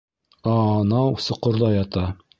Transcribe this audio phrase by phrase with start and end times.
[0.53, 2.09] А-а-анау соҡорҙа ята.